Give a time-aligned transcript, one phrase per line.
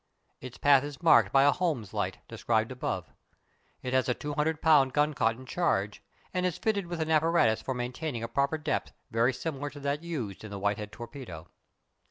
[0.39, 3.13] Its path is marked by a Holmes light, described above.
[3.83, 4.93] It has a 200 lb.
[4.93, 6.01] gun cotton charge,
[6.33, 10.01] and is fitted with an apparatus for maintaining a proper depth very similar to that
[10.01, 11.49] used in the Whitehead torpedo.